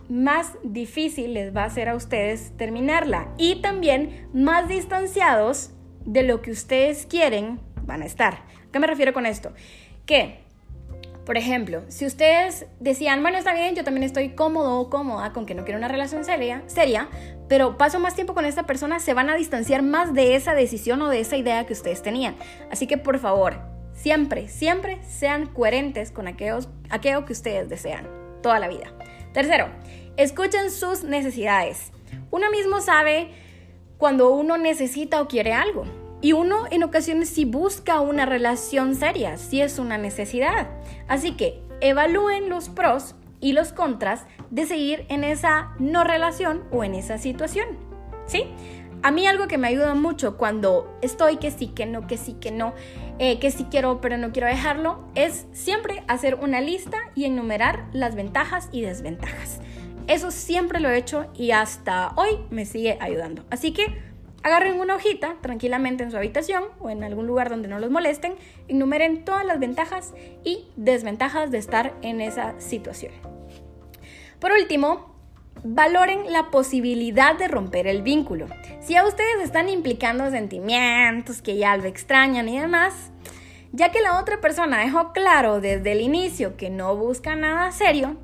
más 0.09 0.53
difícil 0.63 1.33
les 1.33 1.55
va 1.55 1.63
a 1.63 1.69
ser 1.71 1.89
a 1.89 1.95
ustedes 1.95 2.53
terminarla 2.55 3.33
y 3.39 3.63
también 3.63 4.29
más 4.31 4.67
distanciados 4.67 5.71
de 6.05 6.21
lo 6.21 6.43
que 6.43 6.51
ustedes 6.51 7.07
quieren 7.07 7.59
van 7.81 8.03
a 8.03 8.05
estar. 8.05 8.33
¿A 8.35 8.71
qué 8.71 8.77
me 8.77 8.85
refiero 8.85 9.11
con 9.11 9.25
esto? 9.25 9.53
Que, 10.05 10.41
por 11.25 11.35
ejemplo, 11.35 11.81
si 11.87 12.05
ustedes 12.05 12.67
decían, 12.79 13.23
bueno, 13.23 13.39
está 13.39 13.55
bien, 13.55 13.73
yo 13.73 13.83
también 13.83 14.03
estoy 14.03 14.35
cómodo 14.35 14.79
o 14.79 14.91
cómoda 14.91 15.33
con 15.33 15.47
que 15.47 15.55
no 15.55 15.63
quiero 15.63 15.79
una 15.79 15.87
relación 15.87 16.23
seria, 16.23 16.61
seria, 16.67 17.09
pero 17.49 17.79
paso 17.79 17.99
más 17.99 18.13
tiempo 18.13 18.35
con 18.35 18.45
esta 18.45 18.67
persona, 18.67 18.99
se 18.99 19.15
van 19.15 19.31
a 19.31 19.35
distanciar 19.35 19.81
más 19.81 20.13
de 20.13 20.35
esa 20.35 20.53
decisión 20.53 21.01
o 21.01 21.09
de 21.09 21.21
esa 21.21 21.37
idea 21.37 21.65
que 21.65 21.73
ustedes 21.73 22.03
tenían. 22.03 22.35
Así 22.69 22.85
que, 22.85 22.99
por 22.99 23.17
favor, 23.17 23.74
Siempre, 23.95 24.49
siempre 24.49 24.99
sean 25.07 25.47
coherentes 25.47 26.11
con 26.11 26.27
aquellos, 26.27 26.69
aquello 26.89 27.25
que 27.25 27.33
ustedes 27.33 27.69
desean 27.69 28.07
toda 28.43 28.59
la 28.59 28.67
vida. 28.67 28.93
Tercero, 29.33 29.69
escuchen 30.17 30.69
sus 30.69 31.03
necesidades. 31.03 31.91
Uno 32.29 32.51
mismo 32.51 32.81
sabe 32.81 33.31
cuando 33.97 34.29
uno 34.29 34.57
necesita 34.57 35.21
o 35.21 35.27
quiere 35.27 35.53
algo. 35.53 35.85
Y 36.21 36.33
uno 36.33 36.65
en 36.69 36.83
ocasiones 36.83 37.29
sí 37.29 37.45
busca 37.45 37.99
una 38.01 38.25
relación 38.25 38.95
seria, 38.95 39.37
si 39.37 39.61
es 39.61 39.79
una 39.79 39.97
necesidad. 39.97 40.69
Así 41.07 41.33
que 41.33 41.61
evalúen 41.81 42.49
los 42.49 42.69
pros 42.69 43.15
y 43.39 43.53
los 43.53 43.73
contras 43.73 44.25
de 44.49 44.65
seguir 44.65 45.05
en 45.09 45.23
esa 45.23 45.73
no 45.79 46.03
relación 46.03 46.63
o 46.71 46.83
en 46.83 46.95
esa 46.95 47.17
situación. 47.17 47.67
¿Sí? 48.25 48.45
A 49.03 49.11
mí 49.11 49.27
algo 49.27 49.47
que 49.47 49.59
me 49.59 49.67
ayuda 49.67 49.93
mucho 49.93 50.35
cuando 50.35 50.97
estoy 51.03 51.37
que 51.37 51.51
sí, 51.51 51.67
que 51.67 51.85
no, 51.85 52.07
que 52.07 52.17
sí, 52.17 52.33
que 52.33 52.51
no, 52.51 52.73
eh, 53.19 53.39
que 53.39 53.51
sí 53.51 53.65
quiero 53.69 54.01
pero 54.01 54.17
no 54.17 54.31
quiero 54.31 54.47
dejarlo, 54.47 55.07
es 55.15 55.47
siempre 55.51 56.03
hacer 56.07 56.35
una 56.35 56.61
lista 56.61 56.97
y 57.15 57.25
enumerar 57.25 57.85
las 57.93 58.15
ventajas 58.15 58.69
y 58.71 58.81
desventajas. 58.81 59.59
Eso 60.07 60.31
siempre 60.31 60.79
lo 60.79 60.89
he 60.89 60.97
hecho 60.97 61.27
y 61.33 61.51
hasta 61.51 62.13
hoy 62.15 62.39
me 62.49 62.65
sigue 62.65 62.97
ayudando. 63.01 63.43
Así 63.49 63.71
que 63.71 63.85
agarren 64.43 64.79
una 64.79 64.95
hojita 64.95 65.37
tranquilamente 65.41 66.03
en 66.03 66.11
su 66.11 66.17
habitación 66.17 66.65
o 66.79 66.91
en 66.91 67.03
algún 67.03 67.25
lugar 67.25 67.49
donde 67.49 67.67
no 67.67 67.79
los 67.79 67.89
molesten, 67.89 68.35
enumeren 68.67 69.25
todas 69.25 69.43
las 69.43 69.59
ventajas 69.59 70.13
y 70.43 70.67
desventajas 70.75 71.49
de 71.49 71.57
estar 71.57 71.95
en 72.03 72.21
esa 72.21 72.53
situación. 72.59 73.11
Por 74.39 74.51
último, 74.51 75.14
valoren 75.63 76.31
la 76.31 76.51
posibilidad 76.51 77.37
de 77.37 77.47
romper 77.47 77.87
el 77.87 78.01
vínculo. 78.01 78.47
Si 78.81 78.95
a 78.95 79.05
ustedes 79.05 79.43
están 79.43 79.69
implicando 79.69 80.29
sentimientos 80.29 81.41
que 81.41 81.57
ya 81.57 81.75
lo 81.77 81.85
extrañan 81.85 82.49
y 82.49 82.59
demás, 82.59 83.11
ya 83.71 83.91
que 83.91 84.01
la 84.01 84.19
otra 84.19 84.41
persona 84.41 84.79
dejó 84.79 85.11
claro 85.11 85.59
desde 85.59 85.91
el 85.91 86.01
inicio 86.01 86.55
que 86.55 86.69
no 86.69 86.95
busca 86.95 87.35
nada 87.35 87.71
serio, 87.71 88.17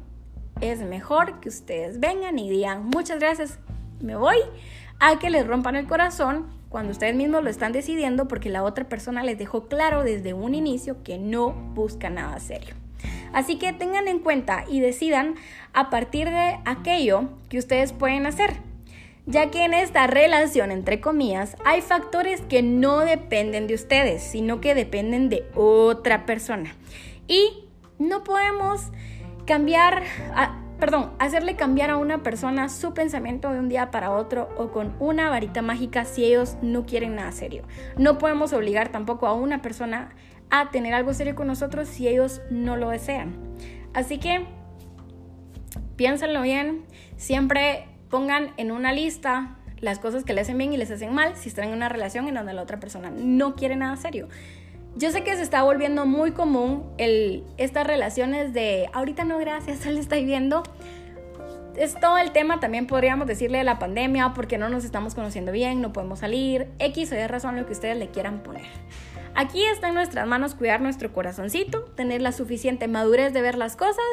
es 0.62 0.80
mejor 0.82 1.40
que 1.40 1.50
ustedes 1.50 2.00
vengan 2.00 2.38
y 2.40 2.50
digan 2.50 2.86
muchas 2.86 3.20
gracias, 3.20 3.60
me 4.00 4.16
voy, 4.16 4.38
a 5.00 5.18
que 5.20 5.30
les 5.30 5.46
rompan 5.48 5.76
el 5.76 5.88
corazón 5.88 6.48
cuando 6.70 6.92
ustedes 6.92 7.16
mismos 7.16 7.44
lo 7.44 7.50
están 7.50 7.74
decidiendo 7.74 8.28
porque 8.28 8.50
la 8.50 8.64
otra 8.64 8.88
persona 8.88 9.24
les 9.24 9.38
dejó 9.38 9.68
claro 9.68 10.04
desde 10.04 10.34
un 10.34 10.56
inicio 10.56 11.04
que 11.04 11.18
no 11.18 11.52
busca 11.52 12.10
nada 12.10 12.40
serio. 12.40 12.81
Así 13.34 13.58
que 13.58 13.74
tengan 13.74 14.08
en 14.08 14.20
cuenta 14.20 14.66
y 14.68 14.80
decidan 14.80 15.36
a 15.74 15.90
partir 15.90 16.30
de 16.30 16.60
aquello 16.66 17.30
que 17.50 17.58
ustedes 17.58 17.94
pueden 17.94 18.26
hacer, 18.26 18.56
ya 19.26 19.50
que 19.52 19.64
en 19.64 19.74
esta 19.74 20.08
relación, 20.08 20.72
entre 20.72 21.00
comillas, 21.00 21.56
hay 21.64 21.82
factores 21.82 22.42
que 22.42 22.62
no 22.62 23.00
dependen 23.00 23.68
de 23.68 23.76
ustedes, 23.76 24.24
sino 24.24 24.60
que 24.60 24.76
dependen 24.76 25.30
de 25.30 25.46
otra 25.56 26.26
persona. 26.26 26.76
Y 27.28 27.66
no 28.00 28.24
podemos 28.24 28.90
cambiar, 29.46 30.04
perdón, 30.80 31.12
hacerle 31.20 31.56
cambiar 31.56 31.92
a 31.92 31.98
una 31.98 32.24
persona 32.24 32.68
su 32.68 32.94
pensamiento 32.94 33.52
de 33.52 33.60
un 33.60 33.70
día 33.70 33.92
para 33.92 34.12
otro 34.12 34.50
o 34.58 34.72
con 34.72 34.94
una 35.00 35.30
varita 35.30 35.62
mágica 35.62 36.04
si 36.04 36.26
ellos 36.26 36.58
no 36.62 36.86
quieren 36.86 37.16
nada 37.16 37.32
serio. 37.32 37.64
No 37.98 38.18
podemos 38.18 38.54
obligar 38.54 38.90
tampoco 38.90 39.28
a 39.28 39.34
una 39.34 39.62
persona 39.62 40.10
a 40.52 40.70
tener 40.70 40.94
algo 40.94 41.14
serio 41.14 41.34
con 41.34 41.48
nosotros 41.48 41.88
si 41.88 42.08
ellos 42.08 42.42
no 42.52 42.78
lo 42.78 42.90
desean. 42.90 43.34
Así 43.94 44.20
que 44.20 44.46
piénsenlo 45.96 46.42
bien, 46.42 46.84
siempre 47.18 47.88
pongan 48.10 48.52
en 48.58 48.72
una 48.72 48.92
lista 48.94 49.58
las 49.80 49.98
cosas 49.98 50.24
que 50.24 50.34
le 50.34 50.42
hacen 50.42 50.58
bien 50.58 50.74
y 50.74 50.78
les 50.78 50.92
hacen 50.92 51.14
mal 51.14 51.36
si 51.36 51.50
están 51.50 51.70
en 51.70 51.74
una 51.74 51.90
relación 51.90 52.28
en 52.28 52.36
donde 52.36 52.54
la 52.54 52.62
otra 52.62 52.80
persona 52.80 53.10
no 53.10 53.56
quiere 53.56 53.76
nada 53.76 53.96
serio. 53.96 54.28
Yo 54.96 55.12
sé 55.12 55.24
que 55.24 55.36
se 55.36 55.42
está 55.42 55.64
volviendo 55.64 56.06
muy 56.06 56.32
común 56.32 56.84
estas 56.98 57.88
relaciones 57.88 58.54
de 58.54 58.90
ahorita 58.94 59.24
no 59.24 59.40
gracias, 59.40 59.86
le 59.86 60.00
estoy 60.00 60.26
viendo. 60.26 60.64
Es 61.76 61.96
todo 62.00 62.18
el 62.18 62.32
tema, 62.32 62.60
también 62.60 62.86
podríamos 62.86 63.28
decirle 63.28 63.60
de 63.60 63.64
la 63.64 63.80
pandemia, 63.80 64.34
porque 64.34 64.58
no 64.58 64.68
nos 64.68 64.84
estamos 64.84 65.16
conociendo 65.16 65.54
bien, 65.54 65.82
no 65.82 65.94
podemos 65.94 66.20
salir, 66.20 66.68
X 66.80 67.14
o 67.14 67.16
Y 67.16 67.26
razón 67.28 67.56
lo 67.56 67.66
que 67.66 67.72
ustedes 67.72 67.96
le 67.96 68.10
quieran 68.10 68.44
poner. 68.44 68.66
Aquí 69.36 69.64
está 69.64 69.88
en 69.88 69.96
nuestras 69.96 70.28
manos 70.28 70.56
cuidar 70.56 70.82
nuestro 70.82 71.14
corazoncito, 71.14 71.84
tener 71.96 72.22
la 72.22 72.32
suficiente 72.32 72.88
madurez 72.88 73.34
de 73.34 73.42
ver 73.42 73.58
las 73.58 73.76
cosas 73.76 74.06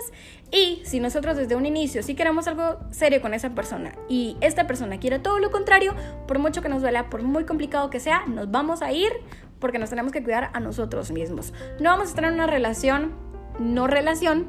y 0.52 0.80
si 0.84 1.00
nosotros 1.00 1.36
desde 1.36 1.56
un 1.56 1.66
inicio 1.66 2.02
sí 2.02 2.14
queremos 2.14 2.46
algo 2.46 2.78
serio 2.90 3.20
con 3.20 3.34
esa 3.34 3.50
persona 3.50 3.94
y 4.08 4.36
esta 4.40 4.66
persona 4.66 4.98
quiere 4.98 5.18
todo 5.18 5.40
lo 5.40 5.50
contrario, 5.50 5.94
por 6.26 6.38
mucho 6.38 6.62
que 6.62 6.68
nos 6.68 6.82
duela, 6.82 7.10
por 7.10 7.22
muy 7.22 7.44
complicado 7.44 7.90
que 7.90 7.98
sea, 7.98 8.26
nos 8.26 8.50
vamos 8.50 8.80
a 8.80 8.92
ir 8.92 9.12
porque 9.58 9.78
nos 9.78 9.90
tenemos 9.90 10.12
que 10.12 10.22
cuidar 10.22 10.50
a 10.52 10.60
nosotros 10.60 11.10
mismos. 11.10 11.52
No 11.80 11.90
vamos 11.90 12.06
a 12.06 12.10
estar 12.10 12.24
en 12.24 12.34
una 12.34 12.46
relación, 12.46 13.12
no 13.58 13.88
relación, 13.88 14.46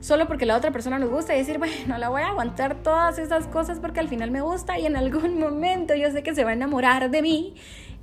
solo 0.00 0.26
porque 0.26 0.44
la 0.44 0.56
otra 0.56 0.70
persona 0.70 0.98
nos 0.98 1.08
gusta 1.08 1.34
y 1.34 1.38
decir, 1.38 1.58
bueno, 1.58 1.96
la 1.96 2.10
voy 2.10 2.22
a 2.22 2.28
aguantar 2.28 2.82
todas 2.82 3.18
esas 3.18 3.46
cosas 3.46 3.80
porque 3.80 4.00
al 4.00 4.08
final 4.08 4.30
me 4.30 4.42
gusta 4.42 4.78
y 4.78 4.84
en 4.84 4.96
algún 4.96 5.38
momento 5.38 5.94
yo 5.94 6.10
sé 6.10 6.22
que 6.22 6.34
se 6.34 6.44
va 6.44 6.50
a 6.50 6.54
enamorar 6.54 7.10
de 7.10 7.22
mí 7.22 7.54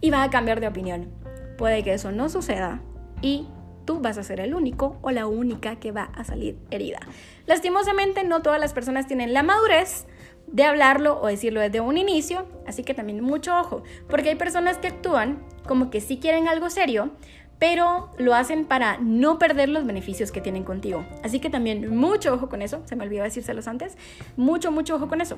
y 0.02 0.10
va 0.10 0.24
a 0.24 0.30
cambiar 0.32 0.60
de 0.60 0.68
opinión. 0.68 1.27
Puede 1.58 1.84
que 1.84 1.94
eso 1.94 2.12
no 2.12 2.30
suceda 2.30 2.82
y 3.22 3.48
tú 3.86 4.00
vas 4.00 4.18
a 4.18 4.24
ser 4.24 4.40
el 4.40 4.54
único 4.54 5.00
o 5.02 5.12
la 5.12 5.26
única 5.26 5.78
que 5.78 5.92
va 5.92 6.12
a 6.14 6.24
salir 6.24 6.58
herida. 6.70 7.00
Lastimosamente 7.46 8.24
no 8.24 8.42
todas 8.42 8.60
las 8.60 8.74
personas 8.74 9.08
tienen 9.08 9.34
la 9.34 9.44
madurez 9.44 10.06
de 10.48 10.64
hablarlo 10.64 11.20
o 11.20 11.28
decirlo 11.28 11.60
desde 11.62 11.80
un 11.80 11.98
inicio, 11.98 12.46
así 12.66 12.84
que 12.84 12.94
también 12.94 13.22
mucho 13.22 13.58
ojo, 13.58 13.84
porque 14.10 14.30
hay 14.30 14.36
personas 14.36 14.78
que 14.78 14.88
actúan 14.88 15.44
como 15.68 15.90
que 15.90 16.02
sí 16.02 16.18
quieren 16.18 16.48
algo 16.48 16.70
serio, 16.70 17.12
pero 17.60 18.12
lo 18.18 18.36
hacen 18.36 18.66
para 18.66 18.98
no 19.00 19.40
perder 19.40 19.70
los 19.70 19.86
beneficios 19.86 20.32
que 20.32 20.42
tienen 20.42 20.64
contigo. 20.64 21.06
Así 21.24 21.40
que 21.40 21.50
también 21.50 21.96
mucho 21.96 22.34
ojo 22.34 22.50
con 22.50 22.62
eso, 22.62 22.82
se 22.86 22.96
me 22.96 23.04
olvidó 23.04 23.24
decírselos 23.24 23.68
antes, 23.68 23.98
mucho, 24.36 24.72
mucho 24.72 24.96
ojo 24.96 25.08
con 25.08 25.22
eso. 25.22 25.38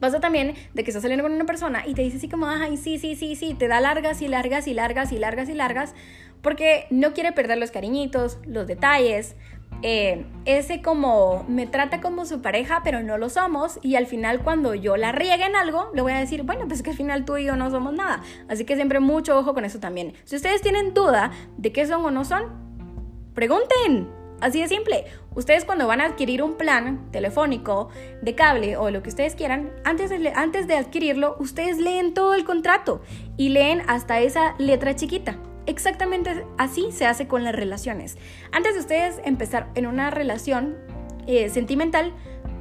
Pasa 0.00 0.18
también 0.18 0.54
de 0.74 0.82
que 0.82 0.90
estás 0.90 1.02
saliendo 1.02 1.22
con 1.22 1.32
una 1.32 1.44
persona 1.44 1.84
y 1.86 1.94
te 1.94 2.02
dice 2.02 2.16
así 2.16 2.28
como, 2.28 2.46
ay, 2.46 2.76
sí, 2.76 2.98
sí, 2.98 3.14
sí, 3.14 3.36
sí, 3.36 3.54
te 3.54 3.68
da 3.68 3.80
largas 3.80 4.22
y 4.22 4.28
largas 4.28 4.66
y 4.66 4.74
largas 4.74 5.12
y 5.12 5.18
largas 5.18 5.48
y 5.48 5.54
largas, 5.54 5.94
porque 6.42 6.86
no 6.90 7.12
quiere 7.12 7.32
perder 7.32 7.58
los 7.58 7.70
cariñitos, 7.70 8.38
los 8.46 8.66
detalles, 8.66 9.36
eh, 9.82 10.26
ese 10.44 10.82
como 10.82 11.44
me 11.48 11.66
trata 11.66 12.00
como 12.00 12.26
su 12.26 12.42
pareja, 12.42 12.82
pero 12.84 13.02
no 13.02 13.18
lo 13.18 13.28
somos. 13.28 13.78
Y 13.82 13.96
al 13.96 14.06
final, 14.06 14.42
cuando 14.42 14.74
yo 14.74 14.96
la 14.96 15.12
riegue 15.12 15.44
en 15.44 15.56
algo, 15.56 15.90
le 15.94 16.02
voy 16.02 16.12
a 16.12 16.18
decir, 16.18 16.42
bueno, 16.42 16.66
pues 16.66 16.80
es 16.80 16.82
que 16.82 16.90
al 16.90 16.96
final 16.96 17.24
tú 17.24 17.36
y 17.36 17.44
yo 17.44 17.56
no 17.56 17.70
somos 17.70 17.92
nada. 17.92 18.22
Así 18.48 18.64
que 18.64 18.76
siempre 18.76 19.00
mucho 19.00 19.38
ojo 19.38 19.54
con 19.54 19.64
eso 19.64 19.80
también. 19.80 20.14
Si 20.24 20.36
ustedes 20.36 20.60
tienen 20.60 20.92
duda 20.92 21.30
de 21.56 21.72
qué 21.72 21.86
son 21.86 22.04
o 22.04 22.10
no 22.10 22.24
son, 22.24 22.44
pregunten. 23.34 24.19
Así 24.40 24.60
de 24.60 24.68
simple. 24.68 25.04
Ustedes 25.34 25.64
cuando 25.64 25.86
van 25.86 26.00
a 26.00 26.06
adquirir 26.06 26.42
un 26.42 26.54
plan 26.54 27.10
telefónico, 27.12 27.88
de 28.22 28.34
cable 28.34 28.76
o 28.76 28.90
lo 28.90 29.02
que 29.02 29.10
ustedes 29.10 29.34
quieran, 29.34 29.70
antes 29.84 30.10
de, 30.10 30.32
antes 30.34 30.66
de 30.66 30.76
adquirirlo, 30.76 31.36
ustedes 31.38 31.78
leen 31.78 32.14
todo 32.14 32.34
el 32.34 32.44
contrato 32.44 33.02
y 33.36 33.50
leen 33.50 33.82
hasta 33.86 34.20
esa 34.20 34.54
letra 34.58 34.96
chiquita. 34.96 35.38
Exactamente 35.66 36.44
así 36.58 36.90
se 36.90 37.06
hace 37.06 37.28
con 37.28 37.44
las 37.44 37.54
relaciones. 37.54 38.16
Antes 38.50 38.74
de 38.74 38.80
ustedes 38.80 39.20
empezar 39.24 39.68
en 39.74 39.86
una 39.86 40.10
relación 40.10 40.76
eh, 41.26 41.48
sentimental, 41.50 42.12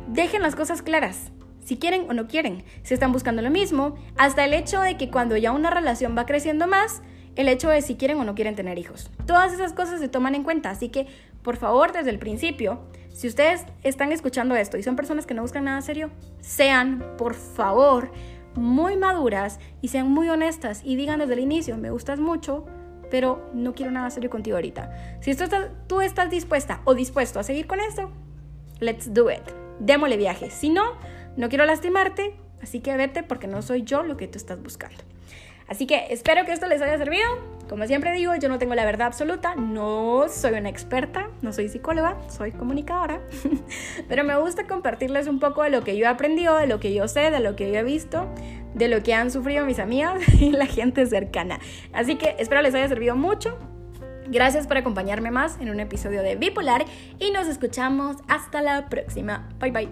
dejen 0.10 0.42
las 0.42 0.56
cosas 0.56 0.82
claras. 0.82 1.32
Si 1.64 1.78
quieren 1.78 2.10
o 2.10 2.14
no 2.14 2.28
quieren, 2.28 2.64
si 2.84 2.94
están 2.94 3.12
buscando 3.12 3.42
lo 3.42 3.50
mismo, 3.52 3.96
hasta 4.18 4.44
el 4.44 4.54
hecho 4.54 4.82
de 4.82 4.98
que 4.98 5.10
cuando 5.10 5.38
ya 5.38 5.52
una 5.52 5.70
relación 5.70 6.16
va 6.18 6.26
creciendo 6.26 6.68
más, 6.68 7.02
el 7.36 7.48
hecho 7.48 7.70
de 7.70 7.82
si 7.82 7.96
quieren 7.96 8.18
o 8.18 8.24
no 8.24 8.36
quieren 8.36 8.56
tener 8.56 8.78
hijos. 8.78 9.10
Todas 9.26 9.54
esas 9.54 9.74
cosas 9.74 10.00
se 10.00 10.10
toman 10.10 10.36
en 10.36 10.44
cuenta, 10.44 10.72
así 10.72 10.90
que 10.90 11.08
por 11.42 11.58
favor 11.58 11.92
desde 11.92 12.10
el 12.10 12.20
principio, 12.20 12.82
si 13.12 13.28
ustedes 13.28 13.66
están 13.84 14.12
escuchando 14.12 14.56
esto 14.56 14.78
y 14.78 14.84
son 14.84 14.96
personas 14.96 15.26
que 15.26 15.34
no 15.34 15.42
buscan 15.42 15.66
nada 15.66 15.82
serio, 15.82 16.10
sean 16.40 17.04
por 17.18 17.34
favor 17.34 18.12
muy 18.56 18.98
maduras 18.98 19.60
y 19.82 19.90
sean 19.90 20.10
muy 20.10 20.30
honestas 20.30 20.82
y 20.84 20.96
digan 20.96 21.20
desde 21.20 21.34
el 21.34 21.40
inicio, 21.40 21.78
me 21.78 21.92
gustas 21.92 22.20
mucho, 22.20 22.66
pero 23.12 23.50
no 23.54 23.74
quiero 23.74 23.92
nada 23.92 24.10
serio 24.10 24.30
contigo 24.30 24.58
ahorita. 24.58 25.20
Si 25.22 25.36
tú 25.88 26.02
estás 26.02 26.30
dispuesta 26.30 26.82
o 26.86 26.94
dispuesto 26.94 27.40
a 27.40 27.44
seguir 27.44 27.68
con 27.68 27.80
esto, 27.80 28.12
let's 28.80 29.14
do 29.14 29.32
it. 29.32 29.44
Démosle 29.80 30.18
viaje. 30.18 30.50
Si 30.50 30.70
no, 30.70 30.84
no 31.36 31.50
quiero 31.50 31.66
lastimarte, 31.66 32.36
así 32.62 32.82
que 32.82 32.96
vete 32.96 33.24
porque 33.24 33.48
no 33.48 33.62
soy 33.62 33.84
yo 33.84 34.04
lo 34.04 34.18
que 34.18 34.28
tú 34.28 34.38
estás 34.38 34.62
buscando. 34.62 35.04
Así 35.70 35.86
que 35.86 36.08
espero 36.10 36.46
que 36.46 36.52
esto 36.52 36.68
les 36.68 36.82
haya 36.82 36.98
servido. 36.98 37.28
Como 37.70 37.86
siempre 37.86 38.12
digo, 38.14 38.34
yo 38.36 38.50
no 38.50 38.58
tengo 38.58 38.74
la 38.74 38.84
verdad 38.84 39.06
absoluta, 39.06 39.56
no 39.56 40.26
soy 40.28 40.54
una 40.54 40.70
experta, 40.70 41.30
no 41.44 41.54
soy 41.54 41.70
psicóloga, 41.70 42.18
soy 42.28 42.52
comunicadora, 42.52 43.22
pero 44.10 44.24
me 44.24 44.36
gusta 44.40 44.66
compartirles 44.66 45.28
un 45.28 45.40
poco 45.40 45.62
de 45.62 45.70
lo 45.70 45.84
que 45.84 45.96
yo 45.96 46.06
he 46.06 46.08
aprendido, 46.08 46.58
de 46.58 46.66
lo 46.66 46.80
que 46.80 46.96
yo 46.96 47.08
sé, 47.08 47.30
de 47.30 47.40
lo 47.40 47.56
que 47.56 47.72
yo 47.72 47.78
he 47.78 47.84
visto, 47.84 48.28
de 48.74 48.88
lo 48.88 49.04
que 49.04 49.14
han 49.14 49.30
sufrido 49.30 49.68
mis 49.68 49.78
amigas 49.78 50.20
y 50.42 50.52
la 50.52 50.66
gente 50.66 51.06
cercana. 51.06 51.60
Así 51.94 52.16
que 52.16 52.36
espero 52.40 52.64
les 52.64 52.74
haya 52.74 52.88
servido 52.88 53.16
mucho. 53.16 53.60
Gracias 54.32 54.66
por 54.66 54.78
acompañarme 54.78 55.30
más 55.30 55.60
en 55.60 55.70
un 55.70 55.80
episodio 55.80 56.24
de 56.24 56.36
Bipolar 56.36 56.86
y 57.20 57.30
nos 57.30 57.48
escuchamos 57.48 58.18
hasta 58.28 58.64
la 58.64 58.90
próxima. 58.90 59.48
Bye 59.60 59.72
bye. 59.72 59.90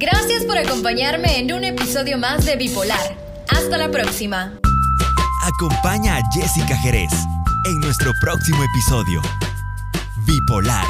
Gracias 0.00 0.44
por 0.44 0.56
acompañarme 0.56 1.40
en 1.40 1.52
un 1.52 1.64
episodio 1.64 2.18
más 2.18 2.46
de 2.46 2.54
Bipolar 2.54 3.16
Hasta 3.48 3.76
la 3.78 3.90
próxima. 3.90 4.54
Acompaña 5.42 6.18
a 6.18 6.22
Jessica 6.32 6.76
Jerez 6.76 7.10
en 7.64 7.80
nuestro 7.80 8.12
próximo 8.20 8.62
episodio. 8.62 9.20
Bipolar 10.24 10.86